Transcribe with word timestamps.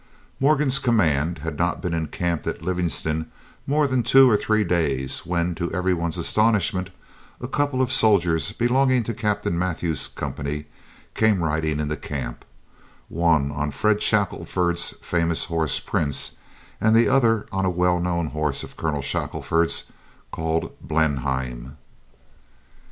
Morgan's 0.39 0.79
command 0.79 1.37
had 1.43 1.59
not 1.59 1.79
been 1.79 1.93
encamped 1.93 2.47
at 2.47 2.63
Livingston 2.63 3.31
more 3.67 3.85
than 3.85 4.01
two 4.01 4.27
or 4.27 4.35
three 4.35 4.63
days 4.63 5.27
when, 5.27 5.53
to 5.53 5.71
every 5.71 5.93
one's 5.93 6.17
astonishment, 6.17 6.89
a 7.39 7.47
couple 7.47 7.83
of 7.83 7.91
soldiers 7.91 8.51
belonging 8.51 9.03
to 9.03 9.13
Captain 9.13 9.59
Mathews's 9.59 10.07
company 10.07 10.65
came 11.13 11.43
riding 11.43 11.79
into 11.79 11.95
camp, 11.95 12.45
one 13.09 13.51
on 13.51 13.69
Fred 13.69 14.01
Shackelford's 14.01 14.95
famous 15.01 15.45
horse, 15.45 15.79
Prince, 15.79 16.31
and 16.81 16.95
the 16.95 17.07
other 17.07 17.45
on 17.51 17.63
a 17.65 17.69
well 17.69 17.99
known 17.99 18.25
horse 18.29 18.63
of 18.63 18.75
Colonel 18.75 19.03
Shackelford's, 19.03 19.83
called 20.31 20.75
Blenheim. 20.81 21.77